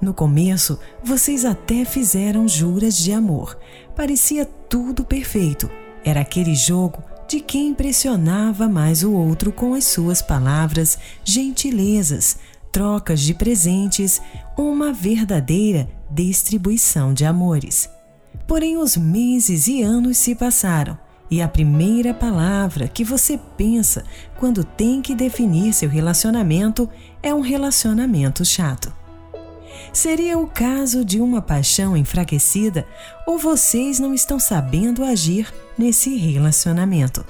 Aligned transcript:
No 0.00 0.12
começo, 0.12 0.78
vocês 1.02 1.44
até 1.44 1.84
fizeram 1.84 2.46
juras 2.46 2.96
de 2.96 3.12
amor. 3.12 3.58
Parecia 3.94 4.44
tudo 4.44 5.04
perfeito. 5.04 5.70
Era 6.04 6.20
aquele 6.20 6.54
jogo 6.54 7.02
de 7.28 7.40
quem 7.40 7.68
impressionava 7.68 8.68
mais 8.68 9.02
o 9.02 9.12
outro 9.12 9.50
com 9.50 9.74
as 9.74 9.84
suas 9.84 10.22
palavras, 10.22 10.98
gentilezas, 11.24 12.36
trocas 12.70 13.20
de 13.20 13.34
presentes, 13.34 14.20
uma 14.56 14.92
verdadeira 14.92 15.88
distribuição 16.10 17.12
de 17.12 17.24
amores. 17.24 17.88
Porém, 18.46 18.76
os 18.76 18.96
meses 18.96 19.66
e 19.66 19.82
anos 19.82 20.18
se 20.18 20.34
passaram 20.34 20.96
e 21.30 21.42
a 21.42 21.48
primeira 21.48 22.14
palavra 22.14 22.86
que 22.86 23.02
você 23.02 23.38
pensa 23.56 24.04
quando 24.38 24.62
tem 24.62 25.02
que 25.02 25.14
definir 25.14 25.72
seu 25.72 25.88
relacionamento 25.88 26.88
é 27.22 27.34
um 27.34 27.40
relacionamento 27.40 28.44
chato. 28.44 28.92
Seria 29.96 30.36
o 30.36 30.46
caso 30.46 31.02
de 31.02 31.22
uma 31.22 31.40
paixão 31.40 31.96
enfraquecida 31.96 32.86
ou 33.26 33.38
vocês 33.38 33.98
não 33.98 34.12
estão 34.12 34.38
sabendo 34.38 35.02
agir 35.02 35.50
nesse 35.78 36.14
relacionamento? 36.18 37.24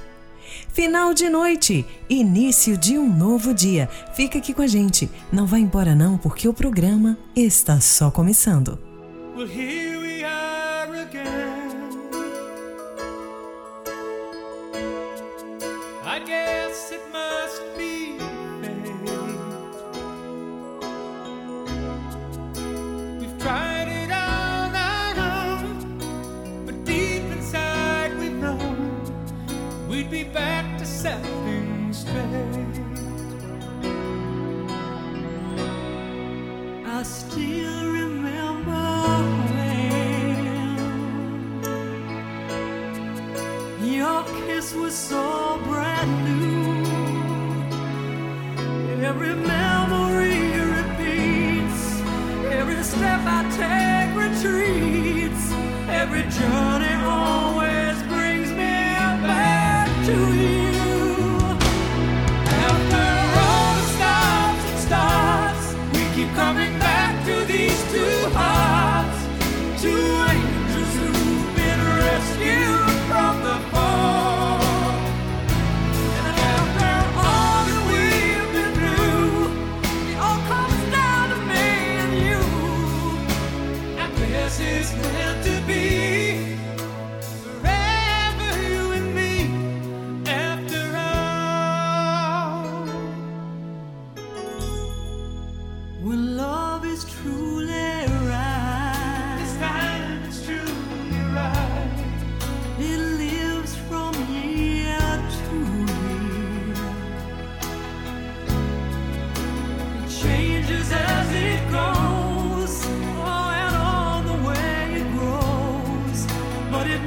Final 0.72 1.14
de 1.14 1.28
noite, 1.28 1.86
início 2.10 2.76
de 2.76 2.98
um 2.98 3.08
novo 3.08 3.54
dia. 3.54 3.88
Fica 4.14 4.38
aqui 4.38 4.52
com 4.52 4.62
a 4.62 4.66
gente. 4.66 5.08
Não 5.32 5.46
vá 5.46 5.60
embora 5.60 5.94
não, 5.94 6.18
porque 6.18 6.48
o 6.48 6.52
programa 6.52 7.16
está 7.36 7.80
só 7.80 8.10
começando. 8.10 8.76
Well, 9.36 9.46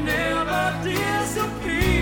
never 0.06 0.80
disappear. 0.84 1.99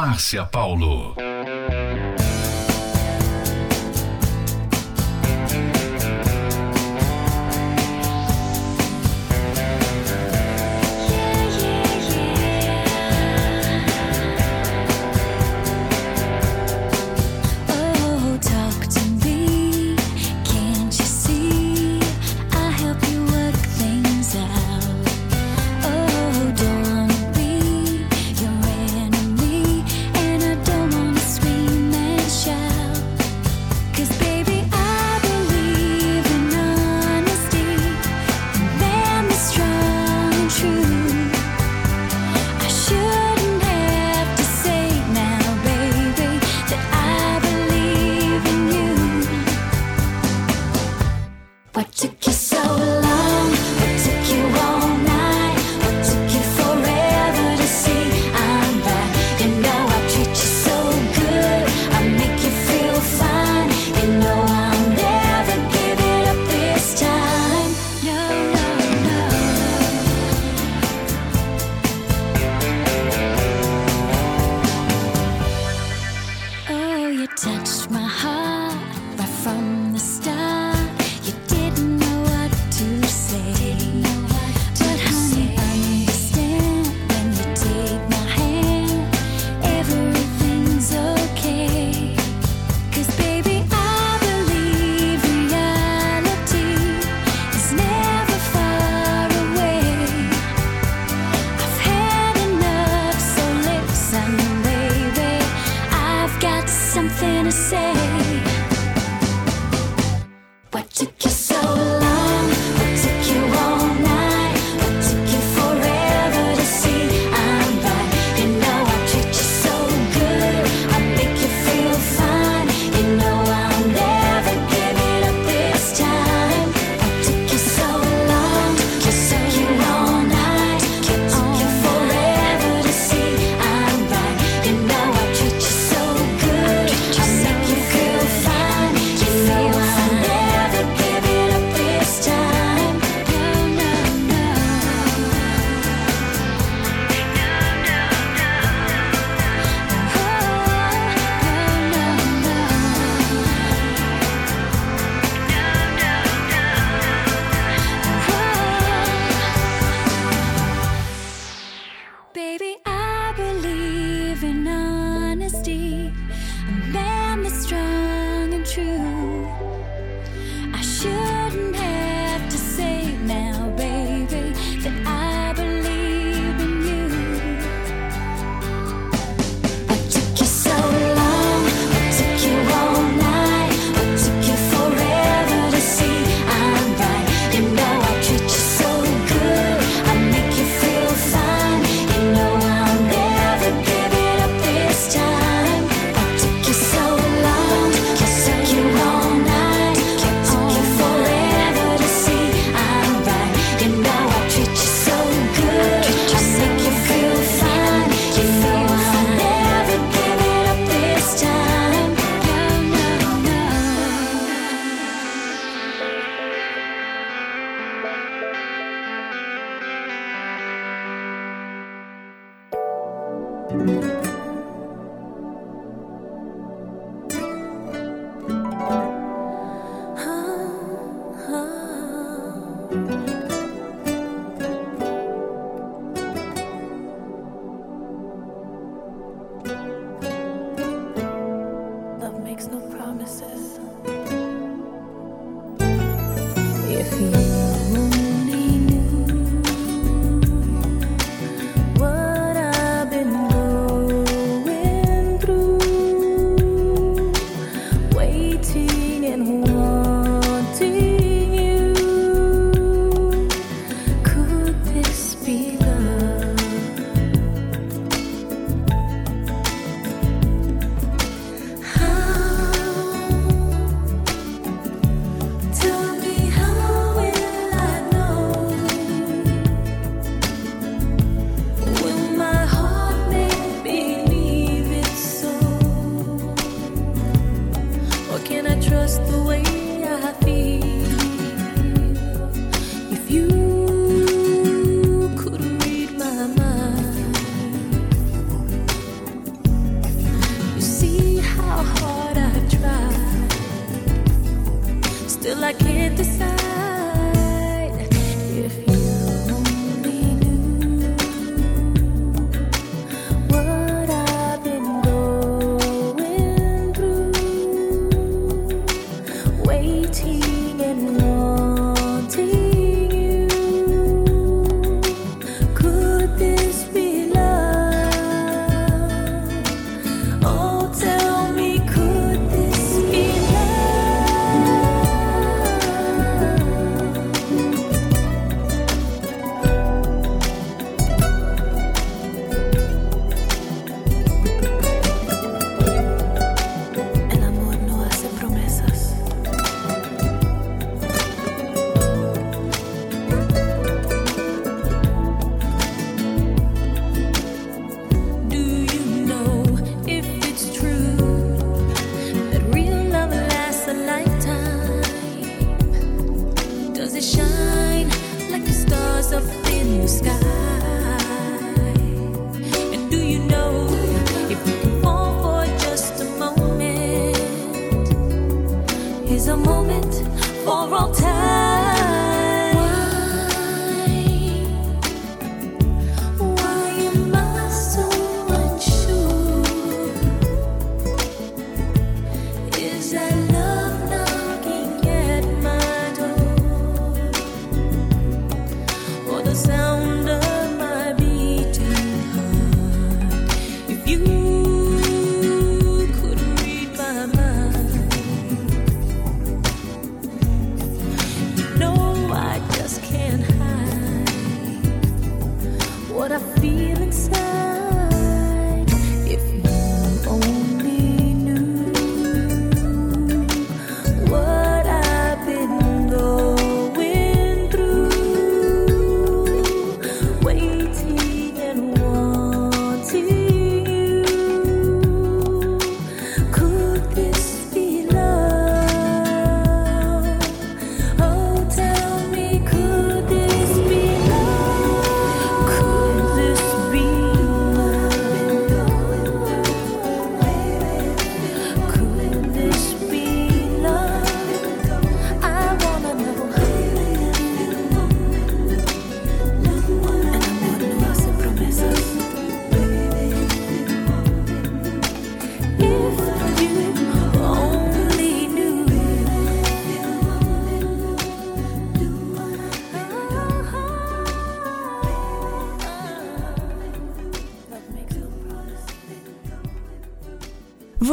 Márcia 0.00 0.46
Paulo. 0.46 1.29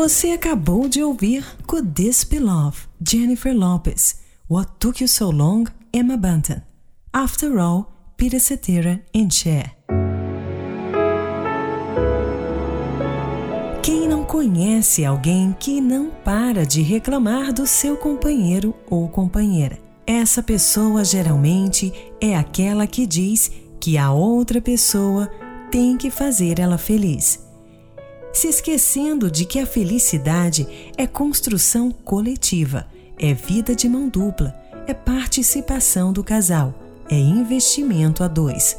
Você 0.07 0.31
acabou 0.31 0.87
de 0.87 1.03
ouvir 1.03 1.45
Could 1.67 1.91
This 1.91 2.23
Be 2.23 2.39
Love, 2.39 2.77
Jennifer 3.05 3.53
Lopez. 3.53 4.21
What 4.49 4.71
Took 4.79 5.03
You 5.03 5.07
So 5.09 5.29
Long, 5.29 5.65
Emma 5.91 6.15
Bunton. 6.15 6.61
After 7.11 7.57
All, 7.57 7.91
Peter 8.15 8.39
Cetera 8.39 9.03
and 9.13 9.29
Cher. 9.29 9.75
Quem 13.83 14.07
não 14.07 14.23
conhece 14.23 15.03
alguém 15.03 15.53
que 15.59 15.81
não 15.81 16.09
para 16.23 16.65
de 16.65 16.81
reclamar 16.81 17.51
do 17.51 17.67
seu 17.67 17.97
companheiro 17.97 18.73
ou 18.89 19.09
companheira? 19.09 19.77
Essa 20.05 20.41
pessoa 20.41 21.03
geralmente 21.03 21.91
é 22.21 22.33
aquela 22.37 22.87
que 22.87 23.05
diz 23.05 23.51
que 23.77 23.97
a 23.97 24.13
outra 24.13 24.61
pessoa 24.61 25.29
tem 25.69 25.97
que 25.97 26.09
fazer 26.09 26.61
ela 26.61 26.77
feliz 26.77 27.45
se 28.37 28.47
esquecendo 28.47 29.31
de 29.31 29.45
que 29.45 29.57
a 29.57 29.65
felicidade 29.65 30.67
é 30.95 31.07
construção 31.07 31.89
coletiva, 31.89 32.85
é 33.17 33.33
vida 33.33 33.75
de 33.75 33.89
mão 33.89 34.07
dupla, 34.07 34.55
é 34.85 34.93
participação 34.93 36.13
do 36.13 36.23
casal, 36.23 36.71
é 37.09 37.17
investimento 37.17 38.23
a 38.23 38.27
dois. 38.27 38.77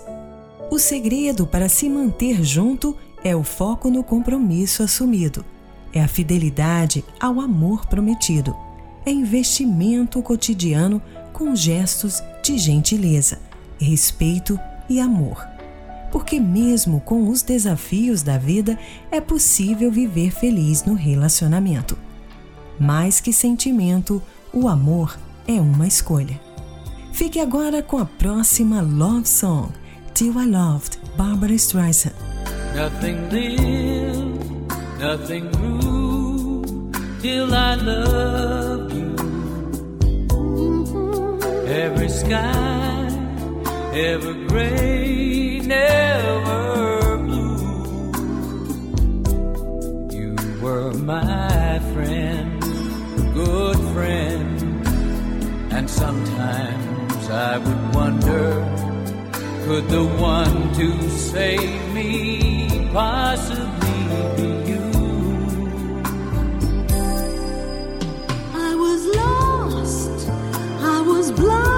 O 0.70 0.78
segredo 0.78 1.44
para 1.44 1.68
se 1.68 1.88
manter 1.88 2.44
junto 2.44 2.96
é 3.24 3.34
o 3.34 3.42
foco 3.42 3.90
no 3.90 4.04
compromisso 4.04 4.84
assumido, 4.84 5.44
é 5.92 6.00
a 6.00 6.06
fidelidade 6.06 7.04
ao 7.18 7.40
amor 7.40 7.84
prometido, 7.86 8.54
é 9.04 9.10
investimento 9.10 10.22
cotidiano 10.22 11.02
com 11.32 11.56
gestos 11.56 12.22
de 12.44 12.56
gentileza, 12.58 13.40
respeito 13.80 14.56
e 14.88 15.00
amor 15.00 15.57
porque, 16.10 16.40
mesmo 16.40 17.00
com 17.00 17.28
os 17.28 17.42
desafios 17.42 18.22
da 18.22 18.38
vida, 18.38 18.78
é 19.10 19.20
possível 19.20 19.90
viver 19.90 20.30
feliz 20.30 20.84
no 20.84 20.94
relacionamento. 20.94 21.96
Mais 22.78 23.20
que 23.20 23.32
sentimento, 23.32 24.22
o 24.52 24.68
amor 24.68 25.18
é 25.46 25.60
uma 25.60 25.86
escolha. 25.86 26.40
Fique 27.12 27.40
agora 27.40 27.82
com 27.82 27.98
a 27.98 28.04
próxima 28.04 28.80
Love 28.80 29.28
Song, 29.28 29.72
Till 30.14 30.40
I 30.40 30.46
Loved, 30.46 30.98
Barbara 31.16 31.54
Streisand. 31.54 32.14
Nothing 32.74 33.16
nothing 35.00 35.50
grew, 35.50 36.92
till 37.20 37.52
I 37.52 37.74
loved 37.74 38.92
you. 38.92 39.16
Every 41.66 42.08
sky, 42.08 43.08
ever 43.94 44.34
gray. 44.46 45.48
Never 45.68 47.18
blue. 47.18 48.10
You 50.10 50.34
were 50.62 50.92
my 50.94 51.78
friend, 51.92 52.60
good 53.34 53.78
friend, 53.94 54.87
and 55.72 55.88
sometimes 55.88 57.30
I 57.30 57.58
would 57.58 57.94
wonder 57.94 58.48
could 59.66 59.88
the 59.90 60.04
one 60.04 60.72
to 60.75 61.10
save 61.10 61.92
me 61.92 62.88
possibly 62.90 63.98
be 64.37 64.50
you? 64.70 64.87
I 68.68 68.70
was 68.84 69.00
lost, 69.20 70.30
I 70.80 71.02
was 71.02 71.30
blind. 71.32 71.77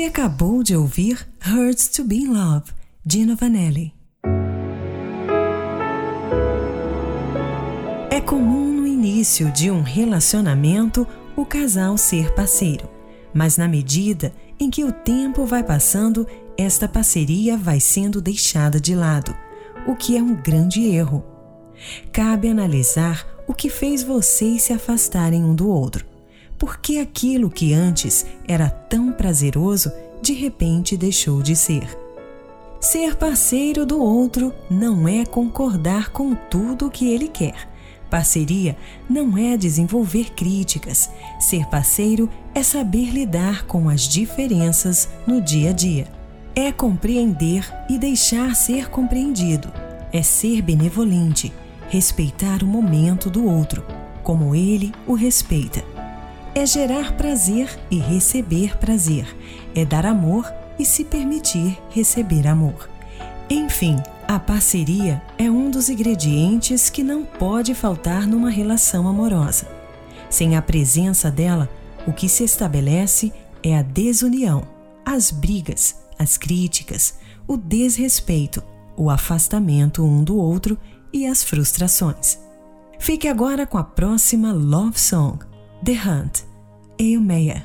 Você 0.00 0.06
acabou 0.06 0.62
de 0.62 0.74
ouvir 0.74 1.28
Hurts 1.46 1.88
to 1.88 2.02
Be 2.04 2.20
in 2.20 2.28
Love, 2.28 2.72
Gino 3.04 3.36
Vanelli. 3.36 3.92
É 8.10 8.18
comum 8.18 8.72
no 8.72 8.86
início 8.86 9.52
de 9.52 9.70
um 9.70 9.82
relacionamento 9.82 11.06
o 11.36 11.44
casal 11.44 11.98
ser 11.98 12.34
parceiro, 12.34 12.88
mas 13.34 13.58
na 13.58 13.68
medida 13.68 14.32
em 14.58 14.70
que 14.70 14.84
o 14.84 14.90
tempo 14.90 15.44
vai 15.44 15.62
passando, 15.62 16.26
esta 16.56 16.88
parceria 16.88 17.58
vai 17.58 17.78
sendo 17.78 18.22
deixada 18.22 18.80
de 18.80 18.94
lado, 18.94 19.36
o 19.86 19.94
que 19.94 20.16
é 20.16 20.22
um 20.22 20.34
grande 20.34 20.82
erro. 20.82 21.22
Cabe 22.10 22.48
analisar 22.48 23.26
o 23.46 23.52
que 23.52 23.68
fez 23.68 24.02
vocês 24.02 24.62
se 24.62 24.72
afastarem 24.72 25.44
um 25.44 25.54
do 25.54 25.68
outro 25.68 26.09
porque 26.60 26.98
aquilo 26.98 27.48
que 27.48 27.72
antes 27.72 28.26
era 28.46 28.68
tão 28.68 29.10
prazeroso 29.10 29.90
de 30.20 30.34
repente 30.34 30.94
deixou 30.94 31.40
de 31.40 31.56
ser. 31.56 31.98
Ser 32.78 33.16
parceiro 33.16 33.86
do 33.86 33.98
outro 33.98 34.52
não 34.70 35.08
é 35.08 35.24
concordar 35.24 36.10
com 36.10 36.34
tudo 36.34 36.86
o 36.86 36.90
que 36.90 37.08
ele 37.08 37.28
quer. 37.28 37.66
Parceria 38.10 38.76
não 39.08 39.38
é 39.38 39.56
desenvolver 39.56 40.32
críticas. 40.34 41.08
Ser 41.38 41.64
parceiro 41.66 42.28
é 42.54 42.62
saber 42.62 43.10
lidar 43.10 43.64
com 43.64 43.88
as 43.88 44.02
diferenças 44.06 45.08
no 45.26 45.40
dia 45.40 45.70
a 45.70 45.72
dia. 45.72 46.08
É 46.54 46.70
compreender 46.70 47.64
e 47.88 47.96
deixar 47.96 48.54
ser 48.54 48.90
compreendido. 48.90 49.72
É 50.12 50.22
ser 50.22 50.60
benevolente, 50.60 51.52
respeitar 51.88 52.62
o 52.62 52.66
momento 52.66 53.30
do 53.30 53.46
outro, 53.46 53.82
como 54.22 54.54
ele 54.54 54.92
o 55.06 55.14
respeita 55.14 55.89
é 56.52 56.66
gerar 56.66 57.16
prazer 57.16 57.78
e 57.90 57.98
receber 57.98 58.76
prazer. 58.78 59.36
É 59.74 59.84
dar 59.84 60.04
amor 60.04 60.52
e 60.78 60.84
se 60.84 61.04
permitir 61.04 61.78
receber 61.90 62.46
amor. 62.48 62.90
Enfim, 63.48 63.96
a 64.26 64.38
parceria 64.38 65.22
é 65.38 65.48
um 65.48 65.70
dos 65.70 65.88
ingredientes 65.88 66.90
que 66.90 67.04
não 67.04 67.24
pode 67.24 67.74
faltar 67.74 68.26
numa 68.26 68.50
relação 68.50 69.06
amorosa. 69.06 69.68
Sem 70.28 70.56
a 70.56 70.62
presença 70.62 71.30
dela, 71.30 71.68
o 72.06 72.12
que 72.12 72.28
se 72.28 72.42
estabelece 72.42 73.32
é 73.62 73.76
a 73.76 73.82
desunião, 73.82 74.64
as 75.04 75.30
brigas, 75.30 75.96
as 76.18 76.36
críticas, 76.36 77.14
o 77.46 77.56
desrespeito, 77.56 78.62
o 78.96 79.08
afastamento 79.08 80.04
um 80.04 80.24
do 80.24 80.36
outro 80.36 80.76
e 81.12 81.26
as 81.26 81.44
frustrações. 81.44 82.38
Fique 82.98 83.28
agora 83.28 83.66
com 83.66 83.78
a 83.78 83.84
próxima 83.84 84.52
Love 84.52 84.98
Song, 85.00 85.49
The 85.82 85.94
Hunt, 85.94 86.44
Eil 87.00 87.20
Meia. 87.20 87.64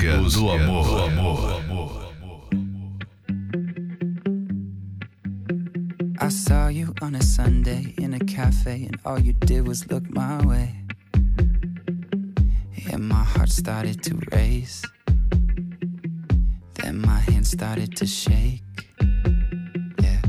Do 0.00 0.48
amor. 0.48 0.82
Do 0.84 0.98
amor. 0.98 1.60
I 6.18 6.28
saw 6.30 6.68
you 6.68 6.94
on 7.02 7.14
a 7.14 7.22
Sunday 7.22 7.94
in 7.98 8.14
a 8.14 8.18
cafe, 8.20 8.86
and 8.86 8.98
all 9.04 9.18
you 9.18 9.34
did 9.34 9.68
was 9.68 9.90
look 9.90 10.08
my 10.08 10.42
way. 10.46 10.74
And 12.90 13.06
my 13.10 13.24
heart 13.24 13.50
started 13.50 14.02
to 14.04 14.18
race. 14.32 14.82
Then 16.76 17.02
my 17.02 17.18
hand 17.18 17.46
started 17.46 17.94
to 17.96 18.06
shake. 18.06 18.62
Yeah. 20.02 20.22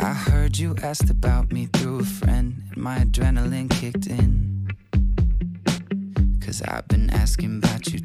I 0.00 0.12
heard 0.12 0.56
you 0.58 0.76
asked 0.80 1.10
about 1.10 1.50
me 1.50 1.66
through 1.72 1.98
a 2.00 2.04
friend, 2.04 2.62
and 2.72 2.80
my 2.80 2.98
adrenaline 2.98 3.68
kicked 3.68 4.06
in. 4.06 4.46
Cause 6.40 6.62
I've 6.62 6.86
been 6.86 7.10
asking 7.10 7.58
about 7.58 7.92
you 7.92 7.95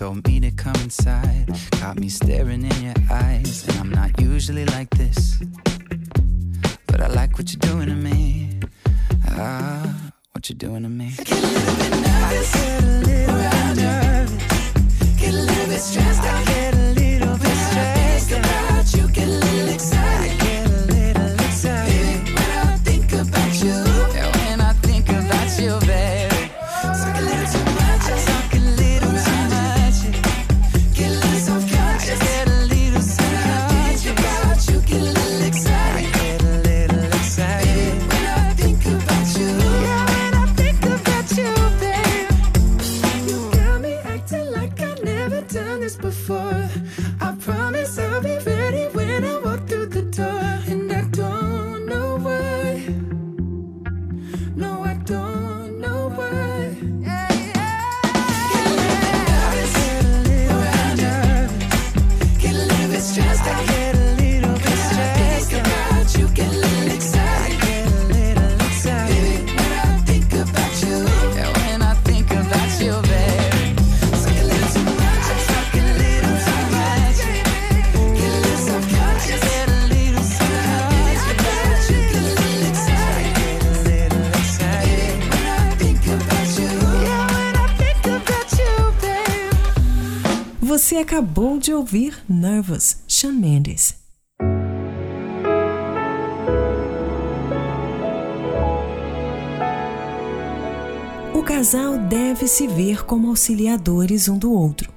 told 0.00 0.26
me 0.26 0.40
to 0.40 0.50
come 0.52 0.74
inside. 0.76 1.46
Caught 1.72 2.00
me 2.00 2.08
staring 2.08 2.64
in 2.64 2.82
your 2.82 2.94
eyes, 3.10 3.68
and 3.68 3.78
I'm 3.78 3.90
not 3.90 4.18
usually 4.18 4.64
like 4.64 4.88
this. 4.96 5.36
But 6.86 7.02
I 7.02 7.08
like 7.08 7.36
what 7.36 7.52
you're 7.52 7.60
doing 7.60 7.88
to 7.88 7.94
me. 7.94 8.60
Ah, 9.28 10.10
what 10.32 10.48
you're 10.48 10.56
doing 10.56 10.84
to 10.84 10.88
me. 10.88 11.39
Você 90.90 90.96
acabou 90.96 91.56
de 91.56 91.72
ouvir 91.72 92.20
Nervous, 92.28 93.04
Shawn 93.06 93.30
Mendes. 93.30 93.94
O 101.32 101.44
casal 101.44 101.96
deve 101.96 102.48
se 102.48 102.66
ver 102.66 103.04
como 103.04 103.28
auxiliadores 103.28 104.28
um 104.28 104.36
do 104.36 104.52
outro, 104.52 104.92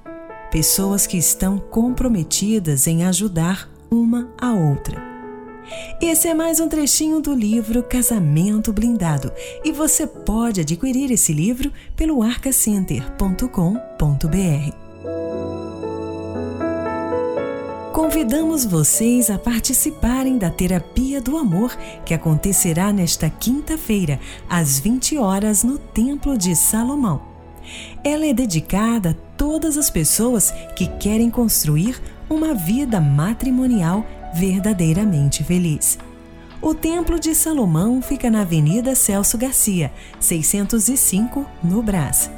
pessoas 0.50 1.06
que 1.06 1.16
estão 1.16 1.60
comprometidas 1.60 2.88
em 2.88 3.04
ajudar 3.04 3.70
uma 3.88 4.34
a 4.36 4.52
outra. 4.52 5.00
Esse 6.02 6.26
é 6.26 6.34
mais 6.34 6.58
um 6.58 6.68
trechinho 6.68 7.20
do 7.20 7.32
livro 7.32 7.84
Casamento 7.84 8.72
Blindado 8.72 9.30
e 9.64 9.70
você 9.70 10.08
pode 10.08 10.60
adquirir 10.60 11.12
esse 11.12 11.32
livro 11.32 11.70
pelo 11.94 12.20
arcacenter.com.br. 12.20 14.83
Convidamos 18.04 18.66
vocês 18.66 19.30
a 19.30 19.38
participarem 19.38 20.36
da 20.36 20.50
Terapia 20.50 21.22
do 21.22 21.38
Amor, 21.38 21.74
que 22.04 22.12
acontecerá 22.12 22.92
nesta 22.92 23.30
quinta-feira, 23.30 24.20
às 24.46 24.78
20 24.78 25.16
horas, 25.16 25.64
no 25.64 25.78
Templo 25.78 26.36
de 26.36 26.54
Salomão. 26.54 27.22
Ela 28.04 28.26
é 28.26 28.34
dedicada 28.34 29.12
a 29.12 29.36
todas 29.38 29.78
as 29.78 29.88
pessoas 29.88 30.52
que 30.76 30.86
querem 30.86 31.30
construir 31.30 31.98
uma 32.28 32.52
vida 32.52 33.00
matrimonial 33.00 34.04
verdadeiramente 34.34 35.42
feliz. 35.42 35.98
O 36.60 36.74
Templo 36.74 37.18
de 37.18 37.34
Salomão 37.34 38.02
fica 38.02 38.28
na 38.28 38.42
Avenida 38.42 38.94
Celso 38.94 39.38
Garcia, 39.38 39.90
605, 40.20 41.46
no 41.62 41.82
Brás. 41.82 42.30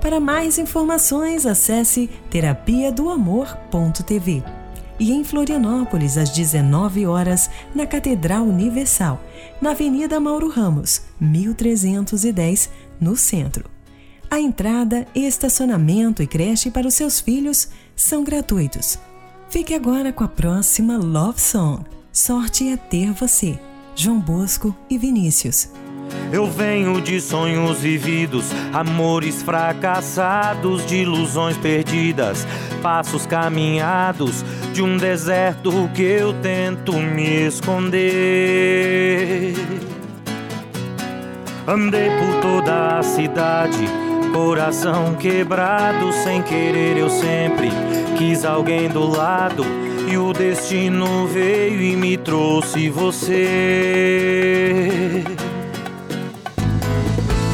Para 0.00 0.18
mais 0.18 0.58
informações, 0.58 1.46
acesse 1.46 2.10
terapia 2.28 2.90
do 2.90 3.08
amor.tv. 3.08 4.42
E 4.98 5.12
em 5.12 5.24
Florianópolis, 5.24 6.16
às 6.16 6.30
19 6.30 7.06
horas, 7.06 7.50
na 7.74 7.86
Catedral 7.86 8.44
Universal, 8.44 9.20
na 9.60 9.70
Avenida 9.70 10.20
Mauro 10.20 10.48
Ramos, 10.48 11.02
1310, 11.20 12.70
no 13.00 13.16
centro. 13.16 13.68
A 14.30 14.40
entrada, 14.40 15.06
estacionamento 15.14 16.22
e 16.22 16.26
creche 16.26 16.70
para 16.70 16.88
os 16.88 16.94
seus 16.94 17.20
filhos 17.20 17.68
são 17.94 18.24
gratuitos. 18.24 18.98
Fique 19.48 19.74
agora 19.74 20.12
com 20.12 20.24
a 20.24 20.28
próxima 20.28 20.96
Love 20.96 21.40
Song. 21.40 21.84
Sorte 22.12 22.68
é 22.68 22.76
ter 22.76 23.12
você. 23.12 23.58
João 23.94 24.18
Bosco 24.18 24.74
e 24.90 24.98
Vinícius. 24.98 25.68
Eu 26.32 26.46
venho 26.46 27.00
de 27.00 27.20
sonhos 27.20 27.80
vividos, 27.80 28.46
amores 28.72 29.42
fracassados, 29.42 30.84
de 30.84 30.96
ilusões 30.96 31.56
perdidas, 31.56 32.46
passos 32.82 33.24
caminhados 33.26 34.44
de 34.72 34.82
um 34.82 34.96
deserto 34.96 35.88
que 35.94 36.02
eu 36.02 36.32
tento 36.34 36.92
me 36.94 37.46
esconder. 37.46 38.04
Andei 41.66 42.10
por 42.10 42.40
toda 42.42 42.98
a 42.98 43.02
cidade, 43.02 43.88
coração 44.32 45.14
quebrado, 45.14 46.12
sem 46.12 46.42
querer 46.42 46.98
eu 46.98 47.08
sempre 47.08 47.70
quis 48.18 48.44
alguém 48.44 48.88
do 48.88 49.06
lado. 49.06 49.64
E 50.10 50.18
o 50.18 50.32
destino 50.32 51.26
veio 51.26 51.80
e 51.80 51.96
me 51.96 52.16
trouxe 52.16 52.90
você. 52.90 53.44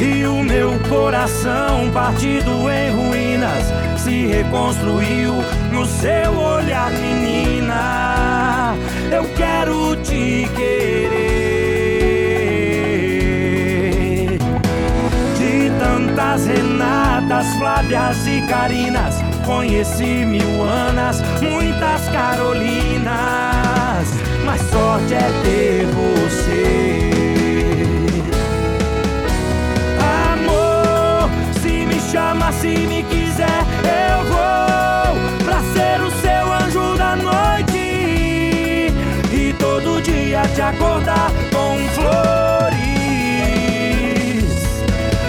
E 0.01 0.25
o 0.25 0.43
meu 0.43 0.79
coração, 0.89 1.91
partido 1.93 2.71
em 2.71 2.91
ruínas, 2.91 3.67
se 3.99 4.29
reconstruiu 4.29 5.35
no 5.71 5.85
seu 5.85 6.39
olhar, 6.39 6.91
menina. 6.91 8.75
Eu 9.13 9.25
quero 9.37 9.95
te 9.97 10.49
querer. 10.57 11.59
De 15.37 15.71
tantas 15.79 16.47
Renatas, 16.47 17.47
Flávias 17.59 18.27
e 18.27 18.41
Carinas, 18.49 19.17
conheci 19.45 20.25
mil 20.25 20.63
Anas, 20.63 21.21
muitas 21.43 22.09
Carolinas. 22.09 23.05
Mas 24.47 24.63
sorte 24.63 25.13
é 25.13 25.31
ter 25.45 25.85
você. 25.85 26.90
Se 32.11 32.17
me 32.17 32.23
chama, 32.23 32.53
se 32.53 32.69
me 32.89 33.03
quiser, 33.05 33.65
eu 33.85 34.25
vou 34.25 35.17
pra 35.45 35.63
ser 35.73 36.01
o 36.03 36.11
seu 36.11 36.53
anjo 36.53 36.97
da 36.97 37.15
noite 37.15 38.93
e 39.33 39.55
todo 39.59 40.03
dia 40.03 40.43
te 40.55 40.61
acordar 40.61 41.31
com 41.53 41.79
flores. 41.95 42.11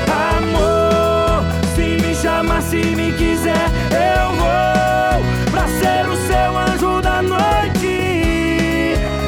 Amor, 0.10 1.44
se 1.76 1.98
me 2.04 2.16
chama, 2.16 2.62
se 2.62 2.84
me 2.96 3.14
quiser, 3.14 3.70
eu 3.92 4.32
vou 4.34 5.24
pra 5.52 5.68
ser 5.68 6.10
o 6.10 6.16
seu 6.16 6.58
anjo 6.58 7.00
da 7.02 7.22
noite 7.22 7.86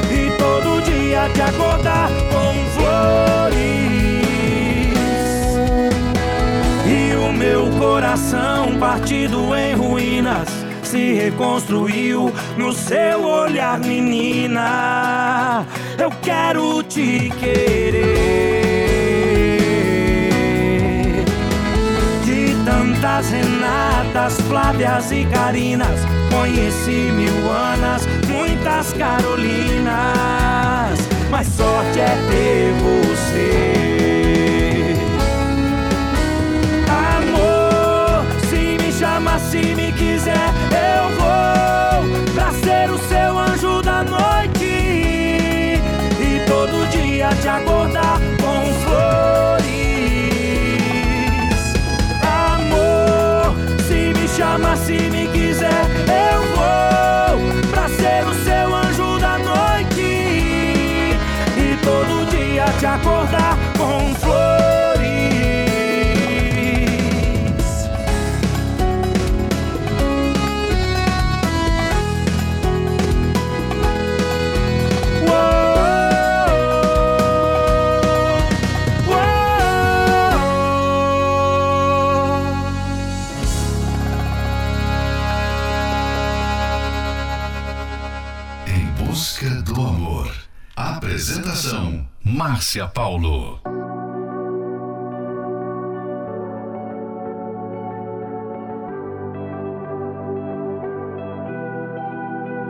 e 0.09 0.31
todo 0.39 0.81
dia 0.81 1.29
te 1.33 1.41
acordar 1.41 1.92
coração 8.13 8.77
partido 8.79 9.55
em 9.55 9.73
ruínas 9.73 10.47
se 10.83 11.13
reconstruiu 11.13 12.31
no 12.55 12.71
seu 12.71 13.23
olhar, 13.23 13.79
menina. 13.79 15.65
Eu 15.97 16.11
quero 16.21 16.83
te 16.83 17.31
querer. 17.39 18.03
De 22.23 22.55
tantas 22.63 23.31
Renatas, 23.31 24.39
Flávias 24.41 25.11
e 25.11 25.25
Carinas, 25.25 26.01
conheci 26.29 27.11
mil 27.13 27.51
Anas, 27.51 28.05
muitas 28.27 28.93
Carolinas. 28.93 29.89
Mas 31.31 31.47
sorte 31.47 31.99
é 31.99 32.15
ter 32.29 32.73
você. 32.83 33.92
ama 39.23 39.39
se 39.39 39.73
me 39.73 39.91
quiser, 39.93 40.49
eu 40.69 41.09
vou 41.17 42.03
pra 42.33 42.51
ser 42.51 42.91
o 42.91 42.97
seu 43.07 43.39
anjo 43.39 43.81
da 43.81 44.03
noite 44.03 44.65
e 46.19 46.45
todo 46.45 46.85
dia 46.89 47.29
te 47.41 47.47
acordar 47.47 48.19
com 48.41 48.65
flores. 48.83 49.63
Amor, 52.21 53.55
se 53.87 54.13
me 54.13 54.27
chama, 54.27 54.75
se 54.75 54.97
me 55.09 55.27
quiser, 55.29 55.85
eu 56.33 56.41
vou 56.57 57.63
pra 57.71 57.87
ser 57.87 58.27
o 58.27 58.33
seu 58.43 58.75
anjo 58.75 59.19
da 59.19 59.37
noite 59.37 60.01
e 61.57 61.77
todo 61.81 62.29
dia 62.29 62.65
te 62.77 62.85
acordar. 62.85 63.62
Busca 89.13 89.47
do 89.61 89.79
amor. 89.79 90.33
Apresentação: 90.75 92.03
Márcia 92.25 92.87
Paulo. 92.87 93.59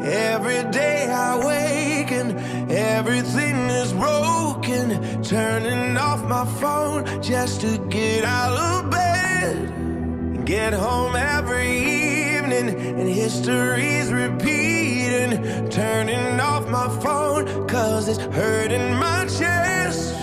Every 0.04 0.64
day 0.70 1.08
I 1.10 1.38
wake 1.46 2.12
and 2.12 2.36
everything 2.70 3.70
is 3.70 3.94
broken. 3.94 5.00
Turning 5.24 5.96
off 5.96 6.22
my 6.28 6.46
phone 6.60 7.06
just 7.22 7.62
to 7.62 7.78
get 7.88 8.26
out 8.26 8.52
of 8.52 8.92
bed. 8.92 10.44
Get 10.44 10.74
home 10.74 11.16
every 11.16 11.70
evening 12.36 12.68
and 13.00 13.08
history's 13.08 14.12
repeating. 14.12 14.83
Turning 15.72 16.40
off 16.40 16.68
my 16.68 16.88
phone 17.02 17.68
cause 17.68 18.08
it's 18.08 18.20
hurting 18.20 18.94
my 18.94 19.26
chest. 19.26 20.14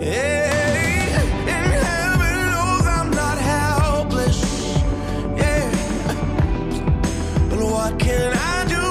Yeah, 0.00 1.20
and 1.54 1.66
heaven 1.86 2.36
knows 2.52 2.86
I'm 2.86 3.10
not 3.10 3.36
helpless. 3.36 4.40
Yeah. 5.36 5.70
But 7.50 7.58
what 7.58 7.98
can 7.98 8.32
I 8.32 8.64
do? 8.76 8.86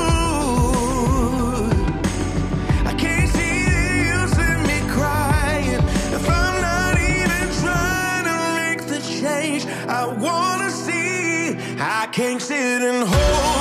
I 2.86 2.93
can't 2.93 3.29
see 3.31 3.65
the 3.77 3.86
use 4.13 4.38
in 4.38 4.57
me 4.69 4.79
crying 4.93 5.81
if 6.17 6.29
I'm 6.29 6.61
not 6.61 6.95
even 6.99 7.43
trying 7.63 8.25
to 8.31 8.38
make 8.61 8.81
the 8.88 8.99
change 9.19 9.65
I 9.88 10.05
wanna 10.05 10.69
see. 10.69 11.57
I 11.79 12.07
can't 12.11 12.39
sit 12.39 12.84
and 12.84 13.07
hope. 13.07 13.53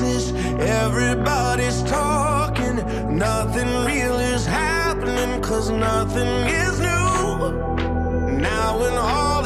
Voices, 0.00 0.32
everybody's 0.60 1.82
talking. 1.82 2.76
Nothing 3.16 3.68
real 3.84 4.18
is 4.18 4.46
happening, 4.46 5.40
cause 5.42 5.70
nothing 5.70 6.28
is 6.48 6.80
new. 6.80 8.38
Now 8.40 8.78
when 8.80 8.94
all 8.94 9.39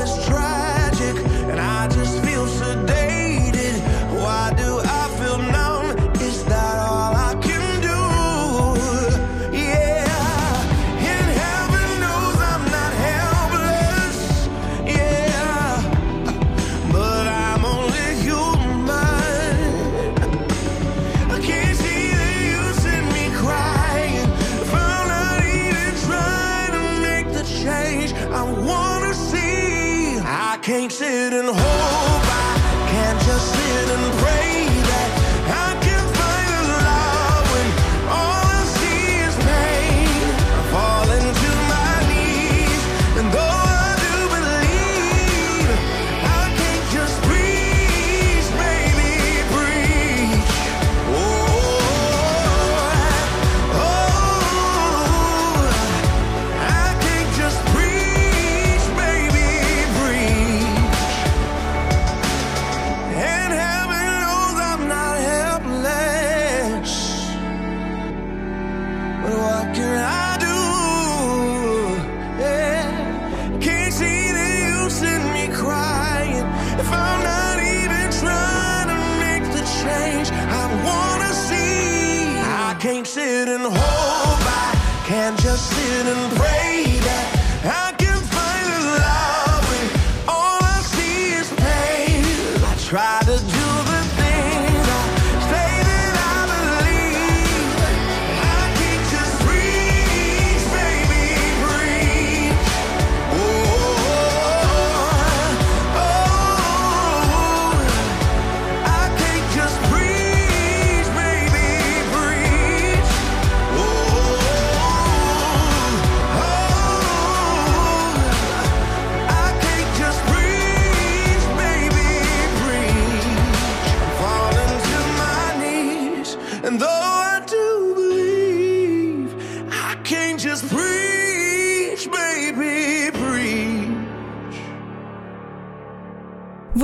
can't 82.84 83.06
sit 83.06 83.48
and 83.48 83.62
hope. 83.62 83.72
I 83.74 85.04
can't 85.06 85.40
just 85.40 85.70
sit 85.70 86.04
and 86.04 86.36
pray 86.36 86.98
that 87.00 87.33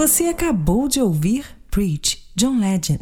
Você 0.00 0.28
acabou 0.28 0.88
de 0.88 0.98
ouvir 0.98 1.44
Preach, 1.70 2.32
John 2.34 2.58
Legend. 2.58 3.00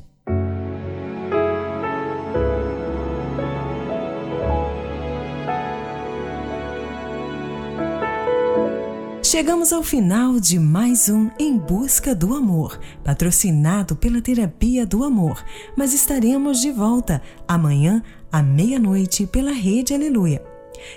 Chegamos 9.23 9.73
ao 9.73 9.85
final 9.85 10.41
de 10.41 10.59
mais 10.59 11.09
um 11.09 11.31
Em 11.39 11.57
Busca 11.57 12.17
do 12.17 12.35
Amor, 12.35 12.81
patrocinado 13.05 13.95
pela 13.95 14.21
Terapia 14.21 14.85
do 14.85 15.05
Amor, 15.05 15.45
mas 15.77 15.95
estaremos 15.95 16.61
de 16.61 16.73
volta 16.73 17.23
amanhã 17.47 18.03
à 18.33 18.43
meia-noite 18.43 19.25
pela 19.25 19.53
Rede 19.53 19.95
Aleluia. 19.95 20.45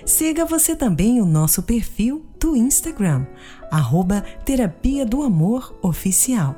Siga 0.04 0.44
você 0.44 0.74
também 0.74 1.20
o 1.20 1.24
nosso 1.24 1.62
perfil 1.62 2.26
do 2.42 2.56
Instagram, 2.56 3.24
arroba 3.70 4.24
Terapia 4.44 5.06
do 5.06 5.22
Amor 5.22 5.78
Oficial. 5.80 6.56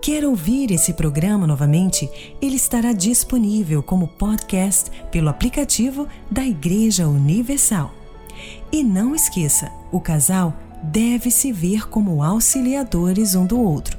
Quer 0.00 0.24
ouvir 0.24 0.70
esse 0.70 0.94
programa 0.94 1.46
novamente? 1.46 2.08
Ele 2.40 2.56
estará 2.56 2.94
disponível 2.94 3.82
como 3.82 4.08
podcast 4.08 4.90
pelo 5.10 5.28
aplicativo 5.28 6.08
da 6.30 6.42
Igreja 6.42 7.06
Universal. 7.06 7.92
E 8.72 8.82
não 8.82 9.14
esqueça, 9.14 9.70
o 9.92 10.00
casal 10.00 10.54
deve 10.82 11.30
se 11.30 11.52
ver 11.52 11.90
como 11.90 12.22
auxiliadores 12.22 13.34
um 13.34 13.44
do 13.44 13.60
outro, 13.60 13.98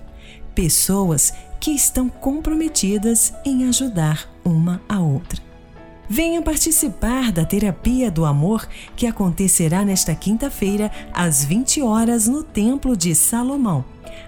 pessoas 0.56 1.32
que 1.60 1.72
estão 1.72 2.10
comprometidas 2.10 3.34
em 3.46 3.68
ajudar 3.68 4.28
uma 4.44 4.82
a 4.90 5.00
outra. 5.00 5.49
Venha 6.12 6.42
participar 6.42 7.32
da 7.32 7.46
Terapia 7.46 8.10
do 8.10 8.26
Amor 8.26 8.68
que 8.96 9.06
acontecerá 9.06 9.86
nesta 9.86 10.16
quinta-feira, 10.16 10.92
às 11.14 11.46
20 11.46 11.84
horas, 11.84 12.28
no 12.28 12.44
Templo 12.44 12.98
de 12.98 13.14
Salomão, 13.14 13.86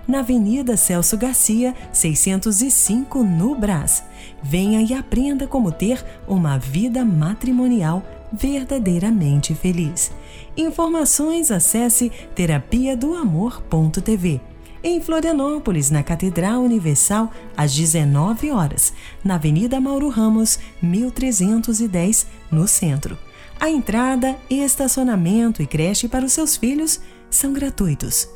na 0.08 0.20
Avenida 0.20 0.78
Celso 0.78 1.18
Garcia, 1.18 1.74
605, 1.92 3.24
no 3.24 3.56
Brás. 3.56 4.04
Venha 4.44 4.80
e 4.84 4.94
aprenda 4.94 5.48
como 5.48 5.72
ter 5.72 6.06
uma 6.28 6.60
vida 6.60 7.04
matrimonial 7.04 8.04
verdadeiramente 8.32 9.56
feliz. 9.56 10.12
Informações 10.56 11.50
acesse 11.50 12.12
terapia 12.36 12.96
do 12.96 13.16
amor.tv. 13.16 14.40
Em 14.84 15.00
Florianópolis, 15.00 15.92
na 15.92 16.02
Catedral 16.02 16.62
Universal, 16.62 17.32
às 17.56 17.74
19 17.74 18.52
horas, 18.52 18.94
na 19.24 19.36
Avenida 19.36 19.80
Mauro 19.80 20.10
Ramos, 20.10 20.58
1310, 20.82 22.26
no 22.52 22.68
centro. 22.68 23.18
A 23.60 23.70
entrada, 23.70 24.36
estacionamento 24.50 25.62
e 25.62 25.68
creche 25.68 26.08
para 26.08 26.26
os 26.26 26.34
seus 26.34 26.58
filhos 26.58 27.00
são 27.30 27.54
gratuitos. 27.54 28.28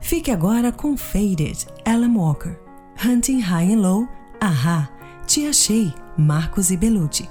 Fique 0.00 0.30
agora 0.32 0.72
com 0.72 0.96
Faded, 0.96 1.66
Alan 1.84 2.14
Walker. 2.14 2.58
Hunting 3.02 3.40
High 3.40 3.72
and 3.72 3.80
Low, 3.80 4.08
Ahá, 4.40 4.90
Te 5.26 5.46
Achei, 5.46 5.94
Marcos 6.18 6.70
e 6.70 6.76
Belucci. 6.76 7.30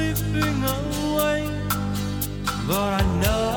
slipping 0.00 0.64
away, 0.64 1.48
but 2.66 2.90
I 3.00 3.02
know 3.20 3.49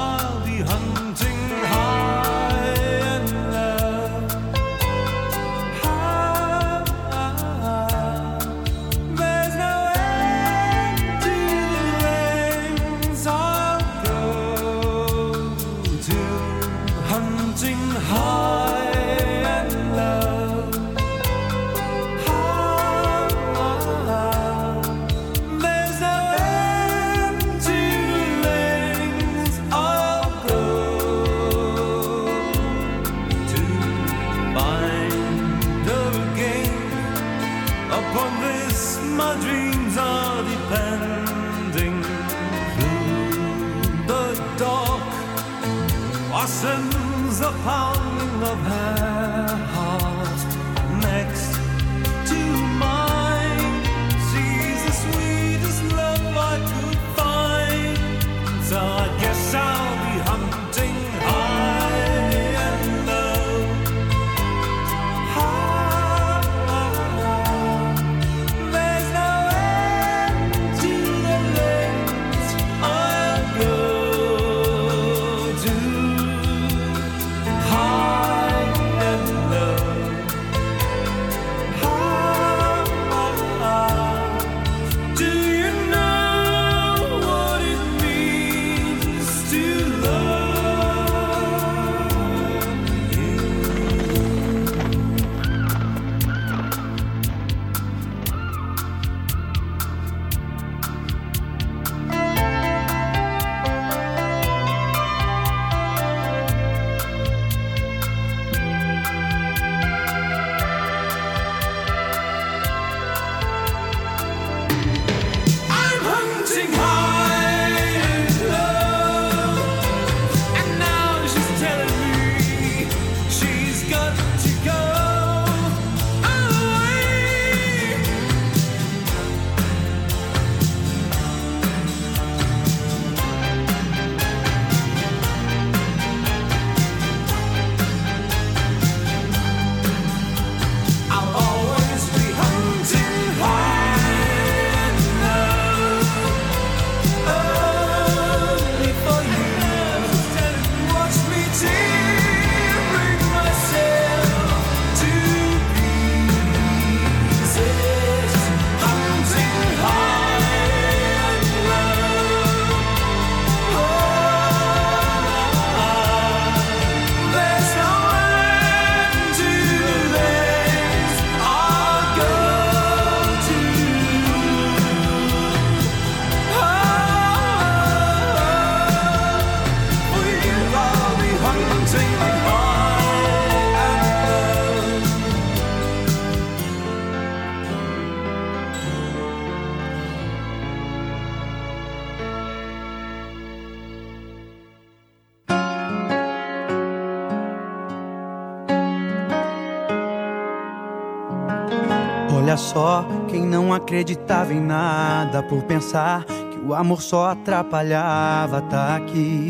Olha 202.53 202.57
só, 202.59 203.03
quem 203.29 203.41
não 203.41 203.73
acreditava 203.73 204.53
em 204.53 204.61
nada 204.61 205.41
por 205.41 205.63
pensar 205.63 206.23
que 206.23 206.59
o 206.63 206.75
amor 206.75 207.01
só 207.01 207.31
atrapalhava, 207.31 208.61
tá 208.61 208.95
aqui 208.95 209.49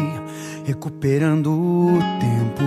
recuperando 0.64 1.52
o 1.52 2.00
tempo. 2.22 2.64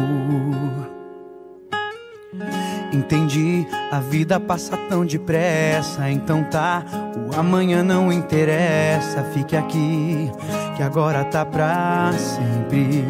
Entendi, 2.92 3.66
a 3.90 3.98
vida 3.98 4.38
passa 4.38 4.76
tão 4.90 5.06
depressa, 5.06 6.10
então 6.10 6.44
tá, 6.44 6.84
o 7.16 7.40
amanhã 7.40 7.82
não 7.82 8.12
interessa, 8.12 9.22
fique 9.32 9.56
aqui, 9.56 10.30
que 10.76 10.82
agora 10.82 11.24
tá 11.24 11.46
pra 11.46 12.12
sempre. 12.12 13.04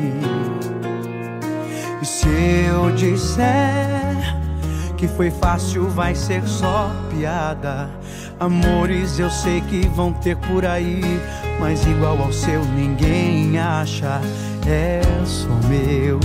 E 2.00 2.06
se 2.06 2.28
eu 2.68 2.92
disser 2.92 3.86
que 4.97 5.07
foi 5.07 5.30
fácil, 5.30 5.88
vai 5.88 6.14
ser 6.14 6.42
só 6.47 6.90
piada. 7.11 7.90
Amores 8.40 9.18
eu 9.18 9.30
sei 9.30 9.61
que 9.61 9.86
vão 9.88 10.12
ter 10.12 10.36
por 10.36 10.64
aí, 10.64 11.03
mas 11.61 11.86
igual 11.86 12.18
ao 12.20 12.32
seu 12.32 12.64
ninguém 12.64 13.59
acha, 13.59 14.20
é 14.66 15.01
só 15.24 15.49
meu. 15.68 16.18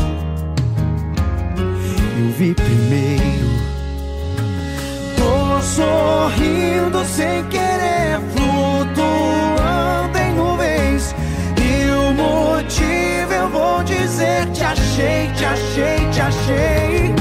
Eu 2.17 2.31
vi 2.37 2.53
primeiro. 2.53 3.51
Tô 5.17 5.61
sorrindo 5.61 7.03
sem 7.05 7.43
querer, 7.45 8.19
flutuando 8.33 10.17
em 10.17 10.33
nuvens. 10.33 11.15
E 11.57 11.89
o 11.91 12.13
motivo 12.13 13.33
eu 13.33 13.49
vou 13.49 13.83
dizer: 13.83 14.45
te 14.51 14.63
achei, 14.63 15.27
te 15.35 15.45
achei, 15.45 16.09
te 16.11 16.21
achei. 16.21 17.20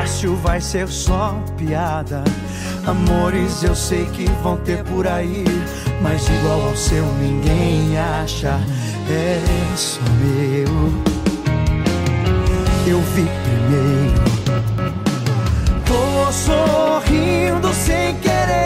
Fácil, 0.00 0.34
vai 0.36 0.60
ser 0.60 0.88
só 0.88 1.34
piada. 1.58 2.24
Amores 2.86 3.62
eu 3.62 3.74
sei 3.74 4.06
que 4.06 4.24
vão 4.42 4.56
ter 4.56 4.82
por 4.84 5.06
aí, 5.06 5.44
mas 6.00 6.26
igual 6.26 6.68
ao 6.68 6.76
seu 6.76 7.04
ninguém 7.16 7.98
acha, 7.98 8.58
é 9.10 9.42
só 9.76 10.00
meu. 10.20 10.90
Eu 12.86 13.00
vi 13.14 13.26
primeiro. 13.44 14.24
Tô 15.84 16.32
sorrindo 16.32 17.72
sem 17.74 18.16
querer. 18.16 18.59